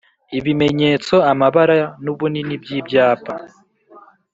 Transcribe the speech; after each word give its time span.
Ibimenyetso, 0.37 1.15
amabara 1.31 1.79
n’ubunini 2.03 2.55
by’ibyapa 2.63 3.35